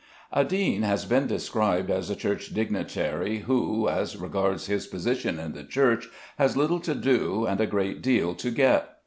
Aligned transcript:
A 0.33 0.43
dean 0.43 0.81
has 0.81 1.05
been 1.05 1.27
described 1.27 1.91
as 1.91 2.09
a 2.09 2.15
Church 2.15 2.51
dignitary 2.55 3.41
who, 3.41 3.87
as 3.87 4.17
regards 4.17 4.65
his 4.65 4.87
position 4.87 5.37
in 5.39 5.53
the 5.53 5.63
Church, 5.63 6.09
has 6.39 6.57
little 6.57 6.79
to 6.79 6.95
do 6.95 7.45
and 7.45 7.61
a 7.61 7.67
good 7.67 8.01
deal 8.01 8.33
to 8.33 8.49
get. 8.49 8.95